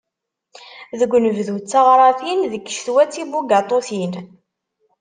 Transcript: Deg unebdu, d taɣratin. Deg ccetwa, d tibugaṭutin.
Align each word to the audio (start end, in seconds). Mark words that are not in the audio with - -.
Deg 0.99 1.11
unebdu, 1.15 1.55
d 1.59 1.65
taɣratin. 1.71 2.39
Deg 2.53 2.63
ccetwa, 2.67 3.03
d 3.03 3.09
tibugaṭutin. 3.13 4.13